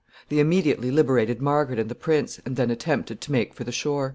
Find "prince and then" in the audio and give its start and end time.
1.93-2.71